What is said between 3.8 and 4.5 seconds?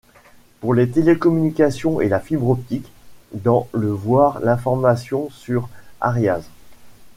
voir